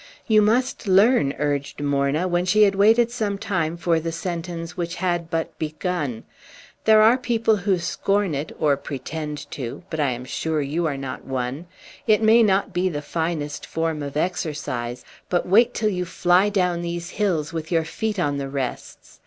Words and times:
"You 0.25 0.41
must 0.41 0.87
learn," 0.87 1.35
urged 1.37 1.79
Morna, 1.79 2.27
when 2.27 2.43
she 2.43 2.63
had 2.63 2.73
waited 2.73 3.11
some 3.11 3.37
time 3.37 3.77
for 3.77 3.99
the 3.99 4.11
sentence 4.11 4.75
which 4.75 4.95
had 4.95 5.29
but 5.29 5.55
begun. 5.59 6.23
"There 6.85 7.03
are 7.03 7.19
people 7.19 7.57
who 7.57 7.77
scorn 7.77 8.33
it 8.33 8.51
or 8.59 8.77
pretend 8.77 9.51
to 9.51 9.83
but 9.91 9.99
I 9.99 10.09
am 10.09 10.25
sure 10.25 10.59
you 10.59 10.87
are 10.87 10.97
not 10.97 11.25
one. 11.25 11.67
It 12.07 12.23
may 12.23 12.41
not 12.41 12.73
be 12.73 12.89
the 12.89 13.03
finest 13.03 13.63
form 13.67 14.01
of 14.01 14.17
exercise, 14.17 15.05
but 15.29 15.47
wait 15.47 15.71
till 15.75 15.89
you 15.89 16.05
fly 16.05 16.49
down 16.49 16.81
these 16.81 17.11
hills 17.11 17.53
with 17.53 17.71
your 17.71 17.85
feet 17.85 18.17
on 18.17 18.39
the 18.39 18.49
rests! 18.49 19.19